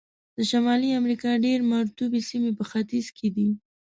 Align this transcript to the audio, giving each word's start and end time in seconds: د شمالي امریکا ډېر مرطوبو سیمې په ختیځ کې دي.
د 0.35 0.37
شمالي 0.49 0.89
امریکا 0.99 1.31
ډېر 1.45 1.59
مرطوبو 1.71 2.19
سیمې 2.29 2.51
په 2.57 2.63
ختیځ 2.69 3.05
کې 3.17 3.27
دي. 3.35 3.49